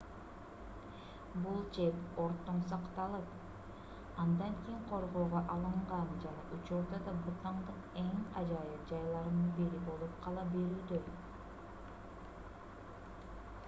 [1.41, 3.33] бул чеп өрттөн сакталып
[4.23, 11.03] андан кийин коргоого алынган жана учурда да бутандын эң ажайып жайларынын бири болуп кала берүүдө